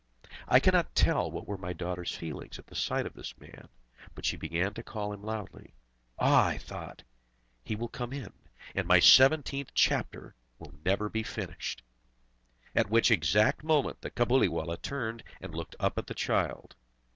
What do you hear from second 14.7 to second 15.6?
turned, and